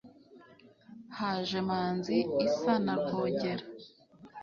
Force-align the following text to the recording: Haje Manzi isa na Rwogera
Haje 1.17 1.59
Manzi 1.67 2.17
isa 2.45 2.73
na 2.85 2.93
Rwogera 3.01 3.65